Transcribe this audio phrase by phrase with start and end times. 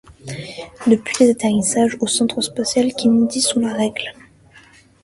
[0.87, 4.13] Depuis les atterrissages au centre spatial Kennedy sont la règle.